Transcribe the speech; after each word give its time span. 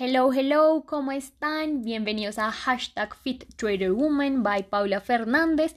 Hello, 0.00 0.32
hello, 0.32 0.84
¿cómo 0.86 1.10
están? 1.10 1.82
Bienvenidos 1.82 2.38
a 2.38 2.52
Hashtag 2.52 3.16
Fit 3.16 3.52
Trader 3.56 3.90
Woman 3.90 4.44
by 4.44 4.68
Paula 4.70 5.00
Fernández, 5.00 5.74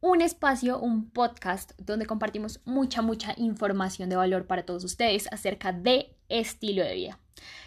un 0.00 0.20
espacio, 0.20 0.78
un 0.78 1.10
podcast 1.10 1.72
donde 1.78 2.06
compartimos 2.06 2.60
mucha, 2.64 3.02
mucha 3.02 3.34
información 3.36 4.08
de 4.08 4.14
valor 4.14 4.46
para 4.46 4.64
todos 4.64 4.84
ustedes 4.84 5.26
acerca 5.32 5.72
de 5.72 6.14
estilo 6.28 6.84
de 6.84 6.94
vida. 6.94 7.18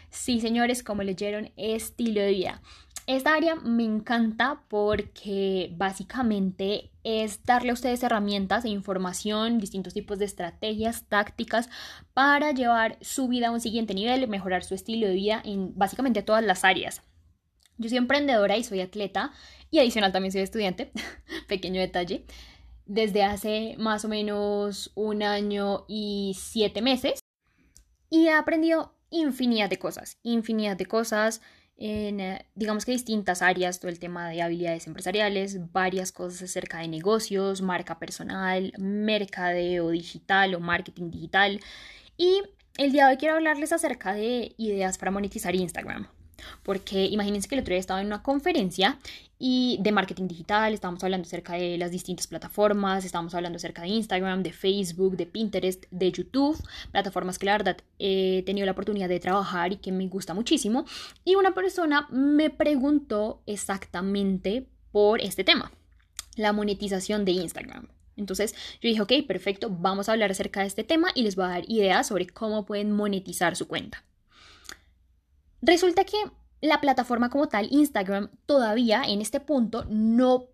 Sí, 0.09 0.39
señores, 0.39 0.81
como 0.81 1.03
leyeron, 1.03 1.51
estilo 1.57 2.21
de 2.21 2.29
vida. 2.29 2.61
Esta 3.07 3.33
área 3.35 3.55
me 3.55 3.85
encanta 3.85 4.63
porque 4.67 5.73
básicamente 5.77 6.91
es 7.05 7.45
darle 7.45 7.69
a 7.69 7.73
ustedes 7.73 8.03
herramientas 8.03 8.65
e 8.65 8.69
información, 8.69 9.59
distintos 9.59 9.93
tipos 9.93 10.19
de 10.19 10.25
estrategias, 10.25 11.05
tácticas 11.07 11.69
para 12.13 12.51
llevar 12.51 12.97
su 12.99 13.29
vida 13.29 13.47
a 13.47 13.51
un 13.51 13.61
siguiente 13.61 13.93
nivel, 13.93 14.27
mejorar 14.27 14.65
su 14.65 14.75
estilo 14.75 15.07
de 15.07 15.13
vida 15.13 15.41
en 15.45 15.73
básicamente 15.77 16.21
todas 16.21 16.43
las 16.43 16.65
áreas. 16.65 17.01
Yo 17.77 17.87
soy 17.87 17.97
emprendedora 17.97 18.57
y 18.57 18.65
soy 18.65 18.81
atleta 18.81 19.31
y 19.71 19.79
adicional 19.79 20.11
también 20.11 20.33
soy 20.33 20.41
estudiante, 20.41 20.91
pequeño 21.47 21.79
detalle, 21.79 22.25
desde 22.85 23.23
hace 23.23 23.75
más 23.79 24.03
o 24.03 24.09
menos 24.09 24.91
un 24.95 25.23
año 25.23 25.85
y 25.87 26.35
siete 26.37 26.81
meses 26.81 27.21
y 28.09 28.27
he 28.27 28.33
aprendido 28.33 28.95
infinidad 29.11 29.69
de 29.69 29.79
cosas, 29.79 30.17
infinidad 30.23 30.75
de 30.75 30.87
cosas 30.87 31.41
en, 31.77 32.19
eh, 32.19 32.45
digamos 32.55 32.85
que 32.85 32.91
distintas 32.91 33.41
áreas, 33.41 33.79
todo 33.79 33.89
el 33.89 33.99
tema 33.99 34.29
de 34.29 34.41
habilidades 34.41 34.87
empresariales, 34.87 35.71
varias 35.71 36.11
cosas 36.11 36.41
acerca 36.41 36.79
de 36.79 36.87
negocios, 36.87 37.61
marca 37.61 37.99
personal, 37.99 38.73
mercadeo 38.77 39.91
digital 39.91 40.55
o 40.55 40.59
marketing 40.59 41.11
digital. 41.11 41.59
Y 42.17 42.41
el 42.77 42.91
día 42.91 43.05
de 43.05 43.11
hoy 43.11 43.17
quiero 43.17 43.35
hablarles 43.35 43.73
acerca 43.73 44.13
de 44.13 44.53
ideas 44.57 44.97
para 44.97 45.11
monetizar 45.11 45.55
Instagram. 45.55 46.07
Porque 46.63 47.05
imagínense 47.05 47.47
que 47.47 47.55
el 47.55 47.61
otro 47.61 47.73
día 47.73 47.79
estaba 47.79 48.01
en 48.01 48.07
una 48.07 48.23
conferencia 48.23 48.99
y 49.39 49.77
de 49.81 49.91
marketing 49.91 50.27
digital, 50.27 50.73
estábamos 50.73 51.03
hablando 51.03 51.27
acerca 51.27 51.53
de 51.53 51.77
las 51.77 51.91
distintas 51.91 52.27
plataformas, 52.27 53.05
estábamos 53.05 53.35
hablando 53.35 53.57
acerca 53.57 53.83
de 53.83 53.89
Instagram, 53.89 54.41
de 54.41 54.51
Facebook, 54.51 55.15
de 55.15 55.27
Pinterest, 55.27 55.85
de 55.91 56.11
YouTube, 56.11 56.57
plataformas 56.91 57.37
que 57.37 57.45
la 57.45 57.51
verdad 57.53 57.77
he 57.99 58.43
tenido 58.45 58.65
la 58.65 58.71
oportunidad 58.71 59.09
de 59.09 59.19
trabajar 59.19 59.73
y 59.73 59.77
que 59.77 59.91
me 59.91 60.07
gusta 60.07 60.33
muchísimo. 60.33 60.85
Y 61.23 61.35
una 61.35 61.53
persona 61.53 62.07
me 62.09 62.49
preguntó 62.49 63.41
exactamente 63.45 64.67
por 64.91 65.21
este 65.21 65.43
tema, 65.43 65.71
la 66.35 66.53
monetización 66.53 67.23
de 67.23 67.33
Instagram. 67.33 67.89
Entonces 68.15 68.55
yo 68.81 68.89
dije, 68.89 69.01
ok, 69.01 69.27
perfecto, 69.27 69.69
vamos 69.69 70.09
a 70.09 70.13
hablar 70.13 70.31
acerca 70.31 70.61
de 70.61 70.67
este 70.67 70.83
tema 70.83 71.09
y 71.13 71.21
les 71.21 71.35
voy 71.35 71.45
a 71.45 71.49
dar 71.49 71.69
ideas 71.69 72.07
sobre 72.07 72.25
cómo 72.25 72.65
pueden 72.65 72.91
monetizar 72.91 73.55
su 73.55 73.67
cuenta. 73.67 74.03
Resulta 75.61 76.03
que 76.03 76.17
la 76.61 76.81
plataforma 76.81 77.29
como 77.29 77.47
tal, 77.47 77.67
Instagram, 77.71 78.29
todavía 78.45 79.03
en 79.03 79.21
este 79.21 79.39
punto 79.39 79.85
no 79.89 80.47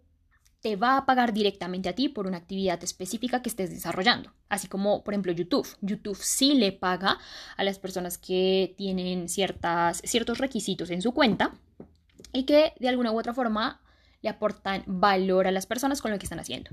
te 0.62 0.78
va 0.78 0.96
a 0.96 1.06
pagar 1.06 1.34
directamente 1.34 1.90
a 1.90 1.94
ti 1.94 2.08
por 2.08 2.26
una 2.26 2.38
actividad 2.38 2.82
específica 2.84 3.42
que 3.42 3.50
estés 3.50 3.70
desarrollando. 3.70 4.32
Así 4.48 4.68
como, 4.68 5.04
por 5.04 5.14
ejemplo, 5.14 5.34
YouTube. 5.34 5.68
YouTube 5.82 6.18
sí 6.18 6.54
le 6.54 6.72
paga 6.72 7.18
a 7.58 7.64
las 7.66 7.80
personas 7.80 8.18
que 8.18 8.74
tienen 8.78 9.28
ciertas, 9.28 10.02
ciertos 10.06 10.38
requisitos 10.38 10.90
en 10.90 11.02
su 11.02 11.14
cuenta 11.14 11.52
y 12.32 12.46
que 12.46 12.74
de 12.80 12.88
alguna 12.88 13.12
u 13.12 13.20
otra 13.20 13.34
forma 13.34 13.82
le 14.22 14.30
aportan 14.30 14.84
valor 14.88 15.48
a 15.48 15.52
las 15.52 15.66
personas 15.66 16.02
con 16.02 16.12
lo 16.12 16.18
que 16.18 16.26
están 16.26 16.40
haciendo. 16.40 16.72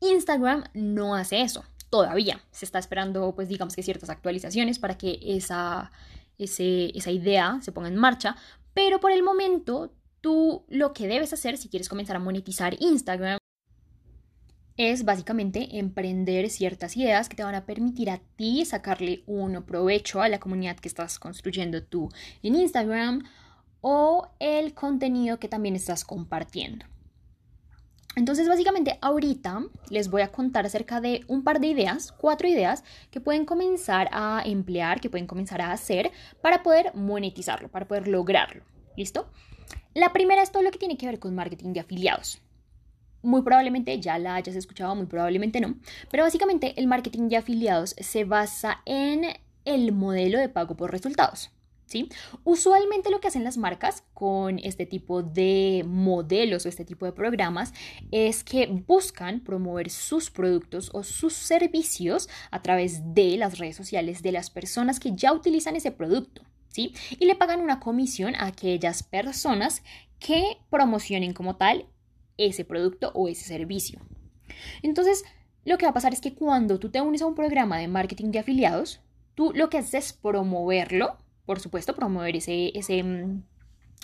Instagram 0.00 0.64
no 0.72 1.14
hace 1.14 1.42
eso 1.42 1.64
todavía. 1.90 2.40
Se 2.50 2.64
está 2.64 2.78
esperando, 2.78 3.34
pues 3.34 3.48
digamos 3.48 3.76
que 3.76 3.82
ciertas 3.82 4.08
actualizaciones 4.08 4.78
para 4.78 4.96
que 4.96 5.18
esa, 5.22 5.92
esa 6.44 7.10
idea 7.10 7.58
se 7.62 7.72
ponga 7.72 7.88
en 7.88 7.96
marcha, 7.96 8.36
pero 8.74 9.00
por 9.00 9.12
el 9.12 9.22
momento 9.22 9.94
tú 10.20 10.64
lo 10.68 10.92
que 10.92 11.08
debes 11.08 11.32
hacer 11.32 11.58
si 11.58 11.68
quieres 11.68 11.88
comenzar 11.88 12.16
a 12.16 12.20
monetizar 12.20 12.76
Instagram 12.80 13.38
es 14.76 15.04
básicamente 15.04 15.78
emprender 15.78 16.48
ciertas 16.48 16.96
ideas 16.96 17.28
que 17.28 17.36
te 17.36 17.44
van 17.44 17.54
a 17.54 17.66
permitir 17.66 18.10
a 18.10 18.20
ti 18.36 18.64
sacarle 18.64 19.22
un 19.26 19.62
provecho 19.64 20.22
a 20.22 20.28
la 20.28 20.40
comunidad 20.40 20.76
que 20.76 20.88
estás 20.88 21.18
construyendo 21.18 21.82
tú 21.82 22.08
en 22.42 22.54
Instagram 22.54 23.22
o 23.80 24.30
el 24.38 24.74
contenido 24.74 25.38
que 25.38 25.48
también 25.48 25.76
estás 25.76 26.04
compartiendo. 26.04 26.86
Entonces, 28.14 28.46
básicamente, 28.46 28.98
ahorita 29.00 29.62
les 29.88 30.10
voy 30.10 30.22
a 30.22 30.30
contar 30.30 30.66
acerca 30.66 31.00
de 31.00 31.24
un 31.28 31.42
par 31.42 31.60
de 31.60 31.68
ideas, 31.68 32.12
cuatro 32.12 32.46
ideas 32.46 32.84
que 33.10 33.20
pueden 33.20 33.46
comenzar 33.46 34.08
a 34.12 34.42
emplear, 34.44 35.00
que 35.00 35.08
pueden 35.08 35.26
comenzar 35.26 35.62
a 35.62 35.72
hacer 35.72 36.10
para 36.42 36.62
poder 36.62 36.94
monetizarlo, 36.94 37.68
para 37.68 37.86
poder 37.86 38.08
lograrlo. 38.08 38.64
¿Listo? 38.96 39.30
La 39.94 40.12
primera 40.12 40.42
es 40.42 40.52
todo 40.52 40.62
lo 40.62 40.70
que 40.70 40.78
tiene 40.78 40.98
que 40.98 41.06
ver 41.06 41.18
con 41.18 41.34
marketing 41.34 41.72
de 41.72 41.80
afiliados. 41.80 42.40
Muy 43.22 43.42
probablemente 43.42 43.98
ya 44.00 44.18
la 44.18 44.34
hayas 44.34 44.56
escuchado, 44.56 44.94
muy 44.94 45.06
probablemente 45.06 45.60
no, 45.60 45.76
pero 46.10 46.24
básicamente 46.24 46.74
el 46.78 46.88
marketing 46.88 47.28
de 47.28 47.36
afiliados 47.36 47.94
se 47.98 48.24
basa 48.24 48.82
en 48.84 49.26
el 49.64 49.92
modelo 49.92 50.38
de 50.38 50.48
pago 50.48 50.76
por 50.76 50.90
resultados. 50.90 51.50
Usualmente 52.44 53.10
lo 53.10 53.20
que 53.20 53.28
hacen 53.28 53.44
las 53.44 53.58
marcas 53.58 54.04
con 54.14 54.58
este 54.58 54.86
tipo 54.86 55.22
de 55.22 55.84
modelos 55.86 56.64
o 56.64 56.68
este 56.68 56.84
tipo 56.84 57.06
de 57.06 57.12
programas 57.12 57.72
es 58.10 58.44
que 58.44 58.66
buscan 58.66 59.40
promover 59.40 59.90
sus 59.90 60.30
productos 60.30 60.90
o 60.92 61.02
sus 61.02 61.34
servicios 61.34 62.28
a 62.50 62.62
través 62.62 63.14
de 63.14 63.36
las 63.36 63.58
redes 63.58 63.76
sociales 63.76 64.22
de 64.22 64.32
las 64.32 64.50
personas 64.50 65.00
que 65.00 65.12
ya 65.14 65.32
utilizan 65.32 65.76
ese 65.76 65.90
producto. 65.90 66.42
¿Sí? 66.68 66.94
Y 67.10 67.26
le 67.26 67.34
pagan 67.34 67.60
una 67.60 67.80
comisión 67.80 68.34
a 68.34 68.46
aquellas 68.46 69.02
personas 69.02 69.82
que 70.18 70.56
promocionen 70.70 71.34
como 71.34 71.56
tal 71.56 71.86
ese 72.38 72.64
producto 72.64 73.12
o 73.14 73.28
ese 73.28 73.44
servicio. 73.44 74.00
Entonces, 74.82 75.22
lo 75.64 75.78
que 75.78 75.86
va 75.86 75.90
a 75.90 75.94
pasar 75.94 76.12
es 76.12 76.20
que 76.20 76.34
cuando 76.34 76.78
tú 76.78 76.90
te 76.90 77.00
unes 77.00 77.22
a 77.22 77.26
un 77.26 77.34
programa 77.34 77.78
de 77.78 77.88
marketing 77.88 78.30
de 78.30 78.38
afiliados, 78.38 79.00
tú 79.34 79.52
lo 79.54 79.68
que 79.68 79.78
haces 79.78 79.94
es 79.94 80.12
promoverlo 80.12 81.18
por 81.46 81.60
supuesto, 81.60 81.94
promover 81.94 82.36
ese, 82.36 82.76
ese, 82.76 83.02
mm, 83.02 83.42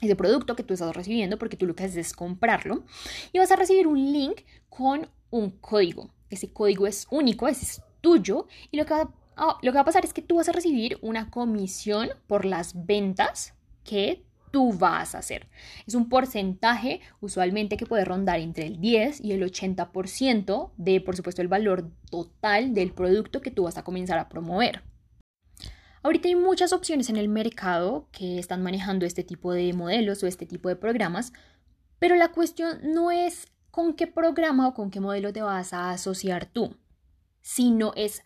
ese 0.03 0.16
producto 0.16 0.56
que 0.56 0.62
tú 0.62 0.75
estás 0.75 0.94
recibiendo, 0.94 1.38
porque 1.38 1.56
tú 1.56 1.66
lo 1.66 1.75
que 1.75 1.84
haces 1.84 1.97
es 1.97 2.12
comprarlo, 2.12 2.84
y 3.32 3.38
vas 3.38 3.50
a 3.50 3.56
recibir 3.56 3.87
un 3.87 4.12
link 4.12 4.43
con 4.69 5.09
un 5.31 5.50
código. 5.50 6.10
Ese 6.31 6.53
código 6.53 6.87
es 6.87 7.06
único, 7.10 7.48
es 7.48 7.82
tuyo, 8.00 8.47
y 8.71 8.77
lo 8.77 8.87
que 8.87 8.94
va, 8.94 9.10
ah, 9.37 9.59
lo 9.62 9.72
que 9.72 9.77
va 9.77 9.82
a 9.82 9.87
pasar 9.87 10.04
es 10.04 10.12
que 10.12 10.22
tú 10.22 10.37
vas 10.37 10.48
a 10.48 10.53
recibir 10.53 10.98
una 11.03 11.31
comisión 11.31 12.10
por 12.27 12.44
las 12.44 12.87
ventas 12.87 13.54
que 13.84 14.25
tú 14.50 14.72
vas 14.72 15.15
a 15.15 15.19
hacer. 15.19 15.47
Es 15.87 15.94
un 15.94 16.09
porcentaje 16.09 17.00
usualmente 17.21 17.77
que 17.77 17.87
puede 17.87 18.04
rondar 18.04 18.41
entre 18.41 18.66
el 18.66 18.81
10 18.81 19.21
y 19.21 19.32
el 19.32 19.43
80% 19.43 20.71
de, 20.77 21.00
por 21.00 21.16
supuesto, 21.16 21.43
el 21.43 21.48
valor 21.48 21.91
total 22.10 22.75
del 22.75 22.93
producto 22.93 23.41
que 23.41 23.50
tú 23.50 23.65
vas 23.65 23.78
a 23.78 23.84
comenzar 23.84 24.19
a 24.19 24.28
promover. 24.28 24.82
Ahorita 26.03 26.28
hay 26.28 26.36
muchas 26.36 26.72
opciones 26.72 27.09
en 27.09 27.16
el 27.16 27.28
mercado 27.28 28.09
que 28.12 28.38
están 28.38 28.62
manejando 28.62 29.04
este 29.04 29.25
tipo 29.25 29.53
de 29.53 29.72
modelos 29.72 30.22
o 30.22 30.26
este 30.26 30.47
tipo 30.47 30.69
de 30.69 30.76
programas, 30.76 31.32
pero 31.98 32.14
la 32.14 32.28
cuestión 32.28 32.78
no 32.82 33.10
es 33.10 33.47
con 33.70 33.94
qué 33.94 34.06
programa 34.06 34.69
o 34.69 34.75
con 34.75 34.91
qué 34.91 35.00
modelo 35.00 35.32
te 35.32 35.42
vas 35.42 35.72
a 35.72 35.91
asociar 35.91 36.47
tú, 36.47 36.76
sino 37.41 37.92
es 37.97 38.22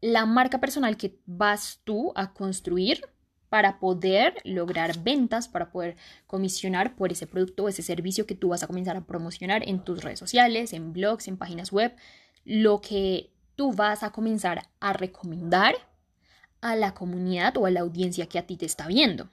la 0.00 0.26
marca 0.26 0.60
personal 0.60 0.96
que 0.96 1.20
vas 1.26 1.80
tú 1.84 2.12
a 2.16 2.32
construir 2.32 3.08
para 3.48 3.78
poder 3.78 4.36
lograr 4.44 4.98
ventas, 5.02 5.46
para 5.46 5.70
poder 5.70 5.96
comisionar 6.26 6.96
por 6.96 7.12
ese 7.12 7.26
producto 7.26 7.64
o 7.64 7.68
ese 7.68 7.82
servicio 7.82 8.26
que 8.26 8.34
tú 8.34 8.48
vas 8.48 8.62
a 8.62 8.66
comenzar 8.66 8.96
a 8.96 9.04
promocionar 9.04 9.68
en 9.68 9.84
tus 9.84 10.02
redes 10.02 10.18
sociales, 10.18 10.72
en 10.72 10.92
blogs, 10.92 11.28
en 11.28 11.36
páginas 11.36 11.70
web, 11.70 11.94
lo 12.44 12.80
que 12.80 13.30
tú 13.54 13.72
vas 13.72 14.02
a 14.02 14.10
comenzar 14.10 14.62
a 14.80 14.92
recomendar 14.94 15.74
a 16.62 16.74
la 16.76 16.94
comunidad 16.94 17.56
o 17.58 17.66
a 17.66 17.70
la 17.70 17.80
audiencia 17.80 18.26
que 18.26 18.38
a 18.38 18.46
ti 18.46 18.56
te 18.56 18.64
está 18.64 18.86
viendo. 18.86 19.28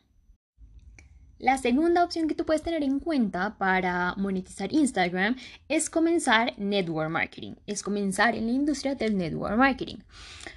La 1.38 1.58
segunda 1.58 2.04
opción 2.04 2.28
que 2.28 2.36
tú 2.36 2.46
puedes 2.46 2.64
tener 2.64 2.84
en 2.84 3.00
cuenta 3.00 3.58
para 3.58 4.14
monetizar 4.18 4.74
Instagram 4.74 5.38
es 5.70 5.90
comenzar 5.90 6.54
network 6.58 7.10
marketing, 7.10 7.54
es 7.66 7.82
comenzar 7.82 8.36
en 8.36 8.48
la 8.48 8.52
industria 8.52 8.96
del 8.96 9.16
network 9.16 9.56
marketing. 9.56 10.00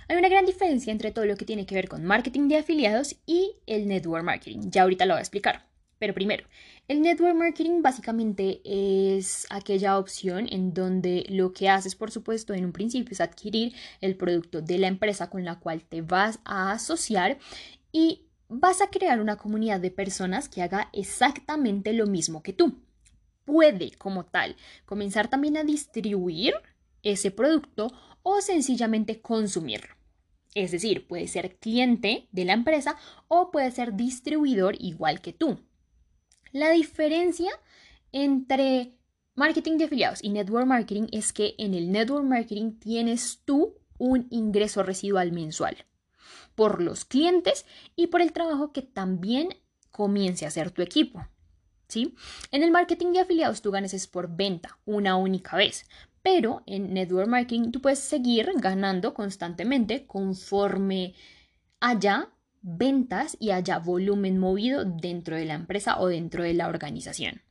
Hay 0.08 0.16
una 0.16 0.28
gran 0.28 0.44
diferencia 0.44 0.90
entre 0.90 1.12
todo 1.12 1.24
lo 1.24 1.36
que 1.36 1.44
tiene 1.44 1.66
que 1.66 1.76
ver 1.76 1.88
con 1.88 2.04
marketing 2.04 2.48
de 2.48 2.56
afiliados 2.56 3.14
y 3.26 3.52
el 3.66 3.86
network 3.86 4.24
marketing. 4.24 4.70
Ya 4.70 4.82
ahorita 4.82 5.06
lo 5.06 5.14
voy 5.14 5.18
a 5.18 5.22
explicar. 5.22 5.71
Pero 6.02 6.14
primero, 6.14 6.44
el 6.88 7.00
network 7.00 7.36
marketing 7.36 7.80
básicamente 7.80 8.60
es 8.64 9.46
aquella 9.50 9.98
opción 9.98 10.48
en 10.50 10.74
donde 10.74 11.24
lo 11.28 11.52
que 11.52 11.68
haces, 11.68 11.94
por 11.94 12.10
supuesto, 12.10 12.54
en 12.54 12.64
un 12.64 12.72
principio 12.72 13.12
es 13.12 13.20
adquirir 13.20 13.72
el 14.00 14.16
producto 14.16 14.60
de 14.60 14.78
la 14.78 14.88
empresa 14.88 15.30
con 15.30 15.44
la 15.44 15.60
cual 15.60 15.84
te 15.84 16.02
vas 16.02 16.40
a 16.44 16.72
asociar 16.72 17.38
y 17.92 18.22
vas 18.48 18.80
a 18.80 18.90
crear 18.90 19.20
una 19.20 19.36
comunidad 19.36 19.78
de 19.78 19.92
personas 19.92 20.48
que 20.48 20.62
haga 20.62 20.90
exactamente 20.92 21.92
lo 21.92 22.08
mismo 22.08 22.42
que 22.42 22.52
tú. 22.52 22.80
Puede, 23.44 23.92
como 23.92 24.24
tal, 24.24 24.56
comenzar 24.84 25.28
también 25.28 25.56
a 25.56 25.62
distribuir 25.62 26.54
ese 27.04 27.30
producto 27.30 27.92
o 28.24 28.40
sencillamente 28.40 29.20
consumirlo. 29.20 29.94
Es 30.56 30.72
decir, 30.72 31.06
puede 31.06 31.28
ser 31.28 31.58
cliente 31.58 32.26
de 32.32 32.44
la 32.44 32.54
empresa 32.54 32.96
o 33.28 33.52
puede 33.52 33.70
ser 33.70 33.94
distribuidor 33.94 34.74
igual 34.80 35.20
que 35.20 35.32
tú. 35.32 35.60
La 36.52 36.70
diferencia 36.70 37.50
entre 38.12 38.92
marketing 39.34 39.78
de 39.78 39.84
afiliados 39.84 40.22
y 40.22 40.28
network 40.28 40.66
marketing 40.66 41.06
es 41.10 41.32
que 41.32 41.54
en 41.56 41.72
el 41.72 41.90
network 41.90 42.24
marketing 42.24 42.78
tienes 42.78 43.40
tú 43.46 43.78
un 43.96 44.26
ingreso 44.30 44.82
residual 44.82 45.32
mensual 45.32 45.86
por 46.54 46.82
los 46.82 47.06
clientes 47.06 47.64
y 47.96 48.08
por 48.08 48.20
el 48.20 48.32
trabajo 48.32 48.72
que 48.72 48.82
también 48.82 49.48
comience 49.90 50.44
a 50.44 50.48
hacer 50.48 50.70
tu 50.70 50.82
equipo. 50.82 51.26
¿Sí? 51.88 52.14
En 52.50 52.62
el 52.62 52.70
marketing 52.70 53.12
de 53.12 53.20
afiliados 53.20 53.62
tú 53.62 53.70
ganas 53.70 53.94
es 53.94 54.06
por 54.06 54.34
venta 54.34 54.78
una 54.84 55.16
única 55.16 55.56
vez, 55.56 55.86
pero 56.22 56.62
en 56.66 56.94
network 56.94 57.28
marketing 57.28 57.70
tú 57.70 57.80
puedes 57.80 57.98
seguir 57.98 58.50
ganando 58.56 59.12
constantemente 59.14 60.06
conforme 60.06 61.14
haya 61.80 62.31
ventas 62.62 63.36
y 63.38 63.50
haya 63.50 63.78
volumen 63.78 64.38
movido 64.38 64.84
dentro 64.84 65.36
de 65.36 65.44
la 65.44 65.54
empresa 65.54 66.00
o 66.00 66.06
dentro 66.06 66.44
de 66.44 66.54
la 66.54 66.68
organización. 66.68 67.42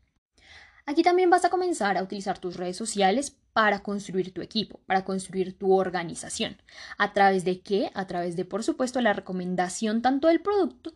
Aquí 0.85 1.03
también 1.03 1.29
vas 1.29 1.45
a 1.45 1.49
comenzar 1.49 1.97
a 1.97 2.03
utilizar 2.03 2.39
tus 2.39 2.57
redes 2.57 2.75
sociales 2.75 3.37
para 3.53 3.83
construir 3.83 4.33
tu 4.33 4.41
equipo, 4.41 4.79
para 4.85 5.03
construir 5.03 5.57
tu 5.57 5.73
organización. 5.73 6.57
¿A 6.97 7.13
través 7.13 7.43
de 7.45 7.61
qué? 7.61 7.91
A 7.93 8.07
través 8.07 8.35
de, 8.35 8.45
por 8.45 8.63
supuesto, 8.63 9.01
la 9.01 9.13
recomendación 9.13 10.01
tanto 10.01 10.27
del 10.27 10.41
producto, 10.41 10.93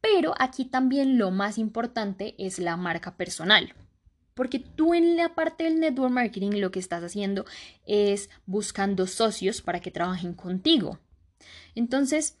pero 0.00 0.34
aquí 0.38 0.64
también 0.64 1.18
lo 1.18 1.30
más 1.30 1.58
importante 1.58 2.34
es 2.38 2.58
la 2.58 2.76
marca 2.76 3.16
personal. 3.16 3.74
Porque 4.34 4.58
tú 4.58 4.94
en 4.94 5.16
la 5.16 5.34
parte 5.34 5.64
del 5.64 5.80
network 5.80 6.12
marketing 6.12 6.60
lo 6.60 6.70
que 6.70 6.78
estás 6.78 7.02
haciendo 7.02 7.44
es 7.86 8.30
buscando 8.44 9.06
socios 9.06 9.62
para 9.62 9.80
que 9.80 9.90
trabajen 9.90 10.34
contigo. 10.34 11.00
Entonces, 11.74 12.38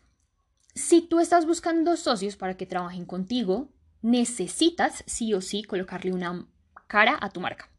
si 0.76 1.00
tú 1.00 1.20
estás 1.20 1.46
buscando 1.46 1.96
socios 1.96 2.36
para 2.36 2.56
que 2.56 2.66
trabajen 2.66 3.06
contigo, 3.06 3.70
necesitas 4.02 5.02
sí 5.06 5.32
o 5.32 5.40
sí 5.40 5.64
colocarle 5.64 6.12
una 6.12 6.46
cara 6.86 7.18
a 7.20 7.30
tu 7.30 7.40
marca. 7.40 7.70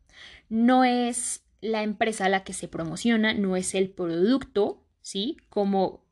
No 0.49 0.83
es 0.83 1.43
la 1.61 1.83
empresa 1.83 2.27
la 2.27 2.43
que 2.43 2.53
se 2.53 2.67
promociona, 2.67 3.33
no 3.35 3.55
es 3.55 3.75
el 3.75 3.91
producto, 3.91 4.83
¿sí? 5.01 5.37
Como 5.49 6.03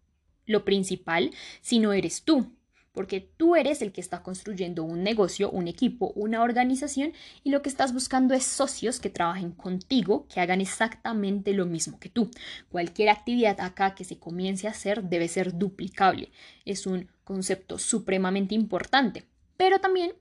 lo 0.45 0.63
principal, 0.63 1.31
sino 1.61 1.91
eres 1.91 2.23
tú 2.23 2.54
porque 2.95 3.19
tú 3.19 3.55
eres 3.55 3.81
el 3.81 3.91
que 3.91 4.01
está 4.01 4.23
construyendo 4.23 4.83
un 4.83 5.03
negocio, 5.03 5.51
un 5.51 5.67
equipo, 5.67 6.13
una 6.15 6.41
organización 6.41 7.13
y 7.43 7.51
lo 7.51 7.61
que 7.61 7.69
estás 7.69 7.93
buscando 7.93 8.33
es 8.33 8.43
socios 8.43 8.99
que 8.99 9.11
trabajen 9.11 9.51
contigo, 9.51 10.25
que 10.33 10.39
hagan 10.39 10.61
exactamente 10.61 11.53
lo 11.53 11.65
mismo 11.65 11.99
que 11.99 12.09
tú. 12.09 12.31
Cualquier 12.69 13.09
actividad 13.09 13.59
acá 13.59 13.93
que 13.93 14.05
se 14.05 14.17
comience 14.17 14.67
a 14.67 14.71
hacer 14.71 15.03
debe 15.03 15.27
ser 15.27 15.57
duplicable. 15.57 16.31
Es 16.63 16.87
un 16.87 17.09
concepto 17.23 17.77
supremamente 17.77 18.55
importante, 18.55 19.25
pero 19.57 19.79
también 19.79 20.13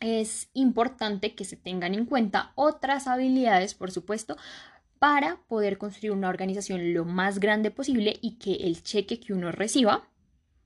es 0.00 0.48
importante 0.54 1.34
que 1.34 1.44
se 1.44 1.56
tengan 1.56 1.94
en 1.94 2.06
cuenta 2.06 2.52
otras 2.54 3.06
habilidades, 3.06 3.74
por 3.74 3.90
supuesto, 3.90 4.36
para 4.98 5.36
poder 5.48 5.78
construir 5.78 6.12
una 6.12 6.28
organización 6.28 6.92
lo 6.94 7.04
más 7.04 7.38
grande 7.38 7.70
posible 7.70 8.18
y 8.20 8.38
que 8.38 8.54
el 8.54 8.82
cheque 8.82 9.20
que 9.20 9.32
uno 9.32 9.52
reciba 9.52 10.08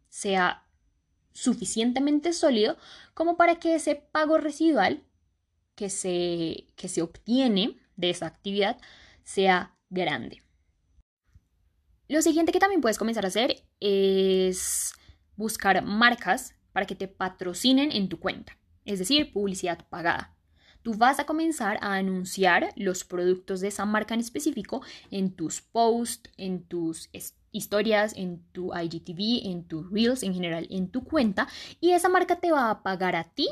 sea 0.09 0.65
suficientemente 1.32 2.32
sólido 2.32 2.76
como 3.14 3.37
para 3.37 3.56
que 3.56 3.75
ese 3.75 3.96
pago 3.96 4.38
residual 4.38 5.02
que 5.75 5.90
se, 5.90 6.67
que 6.76 6.88
se 6.88 7.02
obtiene 7.02 7.79
de 7.96 8.11
esa 8.11 8.26
actividad 8.26 8.79
sea 9.25 9.76
grande. 9.90 10.43
Lo 12.08 12.20
siguiente 12.23 12.52
que 12.52 12.58
también 12.58 12.81
puedes 12.81 12.99
comenzar 12.99 13.25
a 13.25 13.29
hacer 13.29 13.64
es 13.81 14.93
buscar 15.37 15.82
marcas 15.84 16.55
para 16.73 16.87
que 16.87 16.94
te 16.94 17.08
patrocinen 17.08 17.93
en 17.93 18.08
tu 18.08 18.19
cuenta, 18.20 18.58
es 18.85 18.99
decir, 18.99 19.32
publicidad 19.32 19.87
pagada. 19.88 20.37
Tú 20.82 20.94
vas 20.94 21.20
a 21.20 21.26
comenzar 21.26 21.78
a 21.81 21.94
anunciar 21.94 22.73
los 22.76 23.05
productos 23.05 23.61
de 23.61 23.69
esa 23.69 23.87
marca 23.87 24.14
en 24.14 24.20
específico 24.20 24.82
en 25.11 25.35
tus 25.35 25.62
posts, 25.62 26.31
en 26.37 26.64
tus 26.64 27.08
historias, 27.52 28.14
en 28.16 28.43
tu 28.52 28.72
IGTV, 28.75 29.50
en 29.50 29.64
tus 29.64 29.90
Reels, 29.90 30.22
en 30.22 30.34
general, 30.34 30.66
en 30.70 30.90
tu 30.90 31.04
cuenta. 31.04 31.46
Y 31.81 31.93
esa 31.93 32.08
marca 32.08 32.37
te 32.37 32.50
va 32.50 32.70
a 32.70 32.82
pagar 32.82 33.14
a 33.14 33.25
ti 33.25 33.49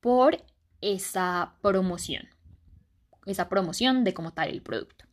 por 0.00 0.44
esa 0.80 1.54
promoción. 1.62 2.28
Esa 3.24 3.48
promoción 3.48 4.04
de 4.04 4.12
cómo 4.12 4.32
tal 4.32 4.50
el 4.50 4.62
producto. 4.62 5.06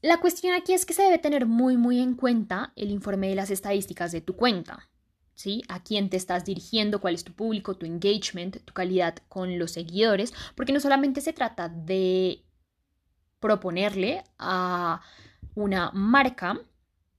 La 0.00 0.20
cuestión 0.20 0.54
aquí 0.54 0.72
es 0.72 0.86
que 0.86 0.94
se 0.94 1.02
debe 1.02 1.18
tener 1.18 1.46
muy, 1.46 1.76
muy 1.76 2.00
en 2.00 2.14
cuenta 2.14 2.72
el 2.76 2.90
informe 2.90 3.28
de 3.28 3.34
las 3.34 3.50
estadísticas 3.50 4.12
de 4.12 4.20
tu 4.20 4.36
cuenta. 4.36 4.88
¿Sí? 5.34 5.62
A 5.68 5.82
quién 5.82 6.08
te 6.08 6.16
estás 6.16 6.46
dirigiendo, 6.46 7.02
cuál 7.02 7.14
es 7.14 7.24
tu 7.24 7.34
público, 7.34 7.76
tu 7.76 7.84
engagement, 7.84 8.64
tu 8.64 8.72
calidad 8.72 9.16
con 9.28 9.58
los 9.58 9.72
seguidores, 9.72 10.32
porque 10.54 10.72
no 10.72 10.80
solamente 10.80 11.20
se 11.20 11.34
trata 11.34 11.68
de 11.68 12.42
proponerle 13.38 14.24
a 14.38 15.02
una 15.54 15.90
marca 15.92 16.58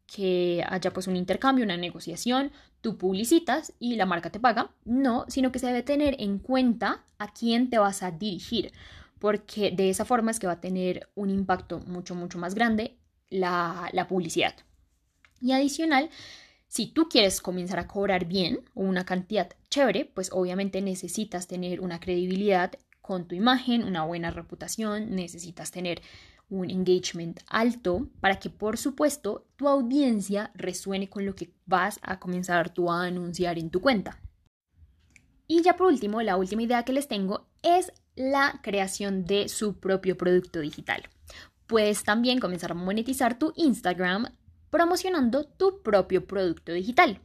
que 0.07 0.63
haya 0.67 0.91
pues 0.93 1.07
un 1.07 1.15
intercambio, 1.15 1.65
una 1.65 1.77
negociación, 1.77 2.51
tú 2.81 2.97
publicitas 2.97 3.73
y 3.79 3.95
la 3.95 4.05
marca 4.05 4.31
te 4.31 4.39
paga, 4.39 4.71
no, 4.85 5.25
sino 5.27 5.51
que 5.51 5.59
se 5.59 5.67
debe 5.67 5.83
tener 5.83 6.15
en 6.19 6.39
cuenta 6.39 7.03
a 7.19 7.31
quién 7.33 7.69
te 7.69 7.77
vas 7.77 8.01
a 8.01 8.11
dirigir, 8.11 8.71
porque 9.19 9.71
de 9.71 9.89
esa 9.89 10.05
forma 10.05 10.31
es 10.31 10.39
que 10.39 10.47
va 10.47 10.53
a 10.53 10.61
tener 10.61 11.09
un 11.15 11.29
impacto 11.29 11.79
mucho, 11.81 12.15
mucho 12.15 12.39
más 12.39 12.55
grande 12.55 12.97
la, 13.29 13.89
la 13.91 14.07
publicidad. 14.07 14.55
Y 15.41 15.51
adicional, 15.51 16.09
si 16.67 16.87
tú 16.87 17.09
quieres 17.09 17.41
comenzar 17.41 17.79
a 17.79 17.87
cobrar 17.87 18.25
bien 18.25 18.61
una 18.73 19.05
cantidad 19.05 19.49
chévere, 19.69 20.05
pues 20.05 20.29
obviamente 20.31 20.81
necesitas 20.81 21.47
tener 21.47 21.81
una 21.81 21.99
credibilidad 21.99 22.71
con 23.01 23.25
tu 23.27 23.35
imagen, 23.35 23.83
una 23.83 24.03
buena 24.03 24.31
reputación, 24.31 25.15
necesitas 25.15 25.71
tener 25.71 26.01
un 26.49 26.69
engagement 26.69 27.39
alto 27.47 28.07
para 28.21 28.39
que 28.39 28.49
por 28.49 28.77
supuesto 28.77 29.45
tu 29.55 29.67
audiencia 29.67 30.51
resuene 30.55 31.09
con 31.09 31.25
lo 31.25 31.35
que 31.35 31.51
vas 31.65 31.99
a 32.01 32.19
comenzar 32.19 32.73
tú 32.73 32.91
a 32.91 33.03
anunciar 33.03 33.57
en 33.57 33.69
tu 33.69 33.81
cuenta. 33.81 34.21
Y 35.47 35.61
ya 35.61 35.75
por 35.77 35.87
último, 35.87 36.21
la 36.21 36.37
última 36.37 36.63
idea 36.63 36.83
que 36.83 36.93
les 36.93 37.07
tengo 37.07 37.47
es 37.63 37.91
la 38.15 38.59
creación 38.61 39.25
de 39.25 39.47
su 39.47 39.79
propio 39.79 40.17
producto 40.17 40.59
digital. 40.59 41.03
Puedes 41.67 42.03
también 42.03 42.39
comenzar 42.39 42.71
a 42.71 42.75
monetizar 42.75 43.37
tu 43.37 43.53
Instagram 43.55 44.27
promocionando 44.69 45.45
tu 45.45 45.81
propio 45.81 46.25
producto 46.25 46.73
digital. 46.73 47.21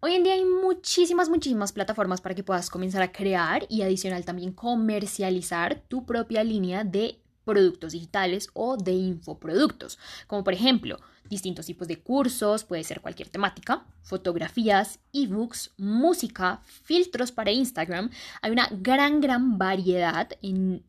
Hoy 0.00 0.14
en 0.14 0.24
día 0.24 0.34
hay 0.34 0.44
muchísimas, 0.44 1.28
muchísimas 1.28 1.72
plataformas 1.72 2.20
para 2.20 2.34
que 2.34 2.42
puedas 2.42 2.70
comenzar 2.70 3.02
a 3.02 3.12
crear 3.12 3.66
y 3.68 3.82
adicional 3.82 4.24
también 4.24 4.52
comercializar 4.52 5.82
tu 5.88 6.06
propia 6.06 6.42
línea 6.42 6.84
de 6.84 7.20
productos 7.50 7.92
digitales 7.92 8.48
o 8.54 8.76
de 8.76 8.92
infoproductos, 8.92 9.98
como 10.28 10.44
por 10.44 10.54
ejemplo 10.54 11.00
distintos 11.28 11.66
tipos 11.66 11.88
de 11.88 11.98
cursos, 11.98 12.62
puede 12.62 12.84
ser 12.84 13.00
cualquier 13.00 13.28
temática, 13.28 13.84
fotografías, 14.02 15.00
ebooks, 15.12 15.72
música, 15.78 16.62
filtros 16.84 17.32
para 17.32 17.50
Instagram. 17.50 18.10
Hay 18.42 18.52
una 18.52 18.68
gran, 18.70 19.20
gran 19.20 19.58
variedad 19.58 20.28
en 20.42 20.84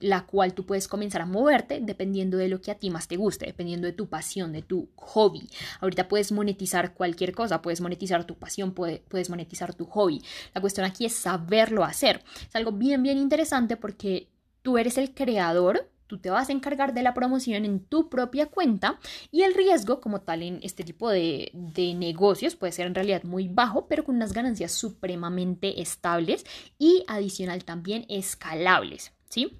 la 0.00 0.26
cual 0.26 0.52
tú 0.54 0.66
puedes 0.66 0.86
comenzar 0.86 1.22
a 1.22 1.26
moverte 1.26 1.80
dependiendo 1.80 2.36
de 2.36 2.48
lo 2.48 2.60
que 2.60 2.70
a 2.70 2.74
ti 2.74 2.90
más 2.90 3.08
te 3.08 3.16
guste, 3.16 3.46
dependiendo 3.46 3.86
de 3.86 3.92
tu 3.92 4.08
pasión, 4.08 4.52
de 4.52 4.62
tu 4.62 4.88
hobby. 4.96 5.48
Ahorita 5.80 6.08
puedes 6.08 6.30
monetizar 6.30 6.94
cualquier 6.94 7.32
cosa, 7.32 7.62
puedes 7.62 7.80
monetizar 7.80 8.24
tu 8.24 8.36
pasión, 8.36 8.72
puedes 8.72 9.30
monetizar 9.30 9.74
tu 9.74 9.86
hobby. 9.86 10.22
La 10.54 10.60
cuestión 10.60 10.86
aquí 10.86 11.06
es 11.06 11.14
saberlo 11.14 11.84
hacer. 11.84 12.22
Es 12.48 12.54
algo 12.54 12.72
bien, 12.72 13.02
bien 13.02 13.18
interesante 13.18 13.76
porque 13.76 14.28
tú 14.62 14.76
eres 14.78 14.98
el 14.98 15.14
creador 15.14 15.88
Tú 16.06 16.18
te 16.18 16.30
vas 16.30 16.48
a 16.48 16.52
encargar 16.52 16.92
de 16.92 17.02
la 17.02 17.14
promoción 17.14 17.64
en 17.64 17.80
tu 17.80 18.08
propia 18.08 18.46
cuenta 18.46 18.98
y 19.30 19.42
el 19.42 19.54
riesgo 19.54 20.00
como 20.00 20.20
tal 20.20 20.42
en 20.42 20.60
este 20.62 20.84
tipo 20.84 21.08
de, 21.10 21.50
negocios 21.96 22.56
puede 22.56 22.72
ser 22.72 22.86
en 22.86 22.94
realidad 22.94 23.24
muy 23.24 23.48
bajo, 23.48 23.86
pero 23.86 24.04
con 24.04 24.16
unas 24.16 24.32
ganancias 24.32 24.72
supremamente 24.72 25.80
estables 25.80 26.44
y 26.78 27.04
adicional 27.08 27.64
también 27.64 28.04
escalables, 28.08 29.12
¿sí? 29.28 29.58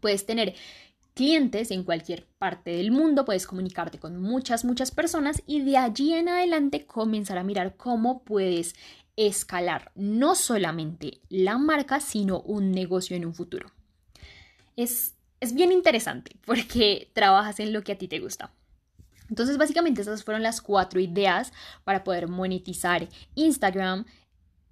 Puedes 0.00 0.26
tener 0.26 0.54
clientes 1.14 1.70
en 1.70 1.82
cualquier 1.82 2.26
parte 2.38 2.70
del 2.70 2.92
mundo, 2.92 3.24
puedes 3.24 3.46
comunicarte 3.46 3.98
con 3.98 4.20
muchas, 4.20 4.64
muchas 4.64 4.90
personas 4.90 5.42
y 5.46 5.62
de 5.62 5.76
allí 5.76 6.14
en 6.14 6.28
adelante 6.28 6.86
comenzar 6.86 7.38
a 7.38 7.42
mirar 7.44 7.76
cómo 7.76 8.22
puedes 8.22 8.74
escalar 9.18 9.90
no 9.96 10.36
solamente 10.36 11.20
la 11.28 11.58
marca, 11.58 11.98
sino 11.98 12.40
un 12.40 12.70
negocio 12.70 13.16
en 13.16 13.26
un 13.26 13.34
futuro. 13.34 13.72
Es 14.76 15.17
es 15.40 15.54
bien 15.54 15.72
interesante 15.72 16.36
porque 16.46 17.10
trabajas 17.12 17.60
en 17.60 17.72
lo 17.72 17.82
que 17.82 17.92
a 17.92 17.98
ti 17.98 18.08
te 18.08 18.20
gusta. 18.20 18.52
Entonces, 19.28 19.58
básicamente 19.58 20.00
esas 20.00 20.24
fueron 20.24 20.42
las 20.42 20.62
cuatro 20.62 21.00
ideas 21.00 21.52
para 21.84 22.02
poder 22.02 22.28
monetizar 22.28 23.06
Instagram 23.34 24.06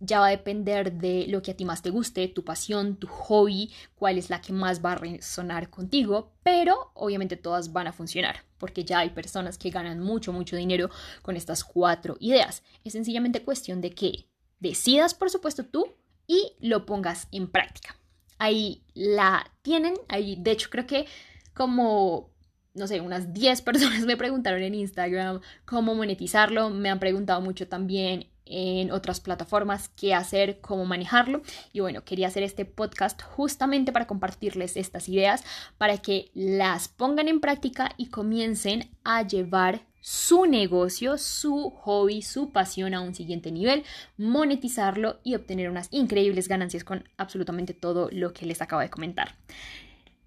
ya 0.00 0.20
va 0.20 0.26
a 0.26 0.30
depender 0.30 0.92
de 0.92 1.26
lo 1.28 1.42
que 1.42 1.52
a 1.52 1.56
ti 1.56 1.64
más 1.64 1.82
te 1.82 1.90
guste, 1.90 2.28
tu 2.28 2.44
pasión, 2.44 2.96
tu 2.96 3.06
hobby, 3.06 3.72
cuál 3.94 4.18
es 4.18 4.30
la 4.30 4.40
que 4.40 4.52
más 4.52 4.84
va 4.84 4.92
a 4.92 4.96
resonar 4.96 5.70
contigo, 5.70 6.32
pero 6.42 6.90
obviamente 6.94 7.36
todas 7.36 7.72
van 7.72 7.86
a 7.86 7.92
funcionar, 7.92 8.44
porque 8.58 8.84
ya 8.84 9.00
hay 9.00 9.10
personas 9.10 9.58
que 9.58 9.70
ganan 9.70 10.00
mucho, 10.00 10.32
mucho 10.32 10.56
dinero 10.56 10.90
con 11.22 11.36
estas 11.36 11.64
cuatro 11.64 12.16
ideas. 12.20 12.62
Es 12.84 12.92
sencillamente 12.92 13.42
cuestión 13.42 13.80
de 13.80 13.90
que 13.90 14.28
decidas, 14.60 15.14
por 15.14 15.30
supuesto, 15.30 15.64
tú 15.64 15.86
y 16.26 16.52
lo 16.60 16.84
pongas 16.84 17.28
en 17.32 17.48
práctica. 17.48 17.96
Ahí 18.38 18.82
la 18.94 19.50
tienen, 19.62 19.94
ahí 20.08 20.36
de 20.38 20.50
hecho 20.52 20.70
creo 20.70 20.86
que 20.86 21.06
como 21.54 22.30
no 22.76 22.86
sé, 22.86 23.00
unas 23.00 23.32
10 23.32 23.62
personas 23.62 24.02
me 24.02 24.16
preguntaron 24.16 24.62
en 24.62 24.74
Instagram 24.74 25.40
cómo 25.64 25.94
monetizarlo, 25.94 26.70
me 26.70 26.90
han 26.90 27.00
preguntado 27.00 27.40
mucho 27.40 27.66
también 27.66 28.28
en 28.46 28.92
otras 28.92 29.20
plataformas 29.20 29.88
qué 29.88 30.14
hacer, 30.14 30.60
cómo 30.60 30.84
manejarlo. 30.84 31.42
Y 31.72 31.80
bueno, 31.80 32.04
quería 32.04 32.28
hacer 32.28 32.44
este 32.44 32.64
podcast 32.64 33.20
justamente 33.22 33.92
para 33.92 34.06
compartirles 34.06 34.76
estas 34.76 35.08
ideas, 35.08 35.42
para 35.78 35.98
que 35.98 36.30
las 36.32 36.86
pongan 36.86 37.26
en 37.26 37.40
práctica 37.40 37.90
y 37.96 38.06
comiencen 38.06 38.88
a 39.02 39.22
llevar 39.22 39.84
su 40.06 40.46
negocio, 40.46 41.18
su 41.18 41.70
hobby, 41.70 42.22
su 42.22 42.52
pasión 42.52 42.94
a 42.94 43.00
un 43.00 43.12
siguiente 43.12 43.50
nivel, 43.50 43.82
monetizarlo 44.16 45.18
y 45.24 45.34
obtener 45.34 45.68
unas 45.68 45.88
increíbles 45.90 46.46
ganancias 46.46 46.84
con 46.84 47.08
absolutamente 47.16 47.74
todo 47.74 48.08
lo 48.12 48.32
que 48.32 48.46
les 48.46 48.62
acabo 48.62 48.82
de 48.82 48.88
comentar. 48.88 49.34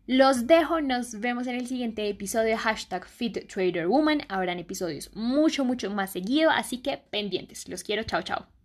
Los 0.06 0.48
dejo, 0.48 0.82
nos 0.82 1.22
vemos 1.22 1.48
en 1.48 1.56
el 1.56 1.68
siguiente 1.68 2.10
episodio 2.10 2.58
hashtag 2.58 3.06
FitTraderWoman. 3.08 4.24
Habrán 4.28 4.60
episodios 4.60 5.16
mucho, 5.16 5.64
mucho 5.64 5.90
más 5.90 6.12
seguido, 6.12 6.52
así 6.52 6.80
que 6.80 6.98
pendientes. 6.98 7.70
Los 7.70 7.84
quiero, 7.84 8.04
chao, 8.04 8.22
chao. 8.22 8.59